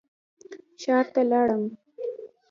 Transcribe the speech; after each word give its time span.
ښار 0.81 1.05
ته 1.13 1.21
لاړم. 1.29 1.63